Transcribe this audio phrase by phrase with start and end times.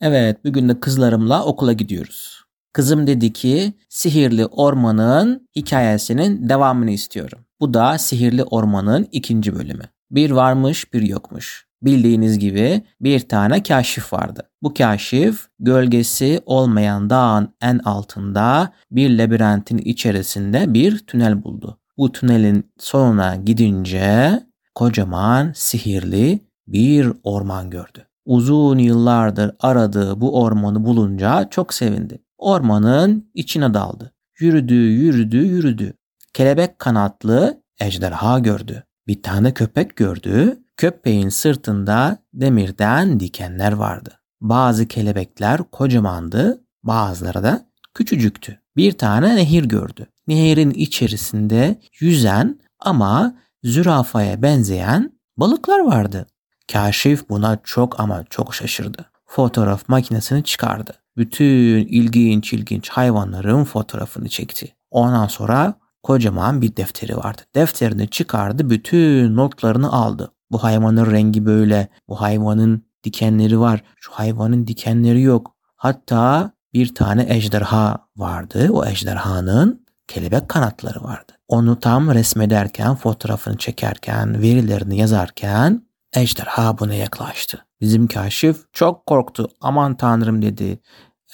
[0.00, 2.44] Evet, bugün de kızlarımla okula gidiyoruz.
[2.72, 7.38] Kızım dedi ki sihirli ormanın hikayesinin devamını istiyorum.
[7.60, 9.82] Bu da sihirli ormanın ikinci bölümü.
[10.10, 11.66] Bir varmış bir yokmuş.
[11.82, 14.50] Bildiğiniz gibi bir tane kaşif vardı.
[14.62, 21.78] Bu kaşif gölgesi olmayan dağın en altında bir labirentin içerisinde bir tünel buldu.
[21.96, 24.40] Bu tünelin sonuna gidince
[24.74, 28.07] kocaman sihirli bir orman gördü.
[28.28, 32.22] Uzun yıllardır aradığı bu ormanı bulunca çok sevindi.
[32.38, 34.12] Ormanın içine daldı.
[34.38, 35.94] Yürüdü, yürüdü, yürüdü.
[36.34, 38.84] Kelebek kanatlı ejderha gördü.
[39.06, 40.58] Bir tane köpek gördü.
[40.76, 44.10] Köpeğin sırtında demirden dikenler vardı.
[44.40, 48.60] Bazı kelebekler kocamandı, bazıları da küçücüktü.
[48.76, 50.06] Bir tane nehir gördü.
[50.26, 56.26] Nehirin içerisinde yüzen ama zürafaya benzeyen balıklar vardı.
[56.72, 59.04] Kaşif buna çok ama çok şaşırdı.
[59.26, 60.92] Fotoğraf makinesini çıkardı.
[61.16, 64.74] Bütün ilginç ilginç hayvanların fotoğrafını çekti.
[64.90, 67.42] Ondan sonra kocaman bir defteri vardı.
[67.54, 70.32] Defterini çıkardı, bütün notlarını aldı.
[70.50, 75.54] Bu hayvanın rengi böyle, bu hayvanın dikenleri var, şu hayvanın dikenleri yok.
[75.76, 78.68] Hatta bir tane ejderha vardı.
[78.72, 81.32] O ejderhanın kelebek kanatları vardı.
[81.48, 87.64] Onu tam resmederken, fotoğrafını çekerken, verilerini yazarken ejderha buna yaklaştı.
[87.80, 89.48] Bizim kaşif çok korktu.
[89.60, 90.78] Aman tanrım dedi.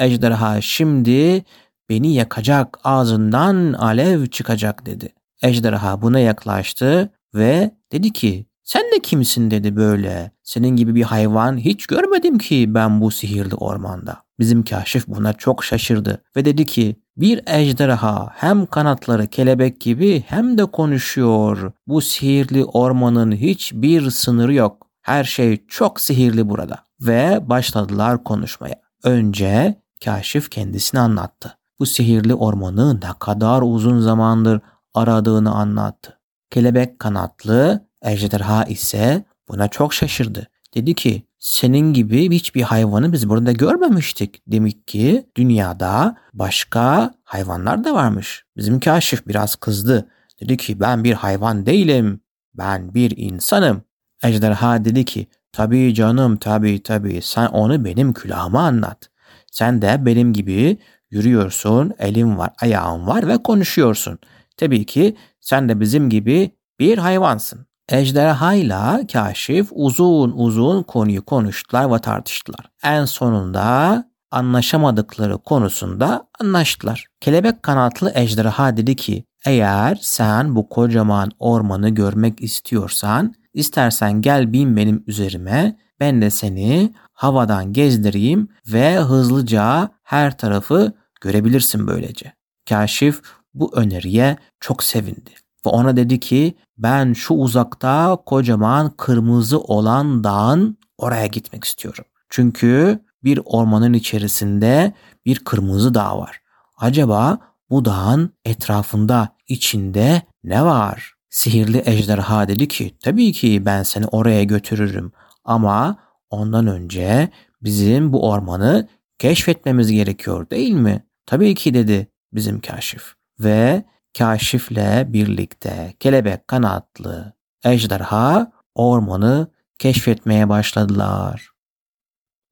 [0.00, 1.44] Ejderha şimdi
[1.88, 5.08] beni yakacak, ağzından alev çıkacak dedi.
[5.42, 10.30] Ejderha buna yaklaştı ve dedi ki sen de kimsin dedi böyle.
[10.42, 14.16] Senin gibi bir hayvan hiç görmedim ki ben bu sihirli ormanda.
[14.38, 20.58] Bizim kaşif buna çok şaşırdı ve dedi ki bir ejderha hem kanatları kelebek gibi hem
[20.58, 21.72] de konuşuyor.
[21.86, 24.86] Bu sihirli ormanın hiçbir sınırı yok.
[25.02, 26.78] Her şey çok sihirli burada.
[27.00, 28.74] Ve başladılar konuşmaya.
[29.04, 31.58] Önce kaşif kendisini anlattı.
[31.78, 34.60] Bu sihirli ormanı ne kadar uzun zamandır
[34.94, 36.18] aradığını anlattı.
[36.50, 40.48] Kelebek kanatlı ejderha ise buna çok şaşırdı.
[40.74, 44.42] Dedi ki senin gibi hiçbir hayvanı biz burada görmemiştik.
[44.46, 48.44] Demek ki dünyada başka hayvanlar da varmış.
[48.56, 50.08] Bizim kaşif biraz kızdı.
[50.40, 52.20] Dedi ki ben bir hayvan değilim.
[52.54, 53.82] Ben bir insanım.
[54.22, 59.10] Ejderha dedi ki tabii canım tabii tabii sen onu benim külahıma anlat.
[59.52, 60.78] Sen de benim gibi
[61.10, 64.18] yürüyorsun, elin var, ayağın var ve konuşuyorsun.
[64.56, 67.66] Tabii ki sen de bizim gibi bir hayvansın.
[67.88, 72.70] Ejderha ile kaşif uzun uzun konuyu konuştular ve tartıştılar.
[72.82, 77.06] En sonunda anlaşamadıkları konusunda anlaştılar.
[77.20, 84.76] Kelebek kanatlı ejderha dedi ki eğer sen bu kocaman ormanı görmek istiyorsan istersen gel bin
[84.76, 92.32] benim üzerime ben de seni havadan gezdireyim ve hızlıca her tarafı görebilirsin böylece.
[92.68, 93.22] Kaşif
[93.54, 100.78] bu öneriye çok sevindi ve ona dedi ki ben şu uzakta kocaman kırmızı olan dağın
[100.98, 102.04] oraya gitmek istiyorum.
[102.30, 104.92] Çünkü bir ormanın içerisinde
[105.26, 106.40] bir kırmızı dağ var.
[106.76, 107.38] Acaba
[107.70, 111.14] bu dağın etrafında, içinde ne var?
[111.30, 115.12] Sihirli ejderha dedi ki tabii ki ben seni oraya götürürüm
[115.44, 115.96] ama
[116.30, 117.28] ondan önce
[117.62, 118.88] bizim bu ormanı
[119.18, 121.04] keşfetmemiz gerekiyor değil mi?
[121.26, 123.14] Tabii ki dedi bizim kaşif.
[123.40, 123.84] Ve
[124.18, 127.32] kaşifle birlikte kelebek kanatlı
[127.64, 129.48] ejderha ormanı
[129.78, 131.50] keşfetmeye başladılar.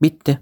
[0.02, 0.40] Bitti.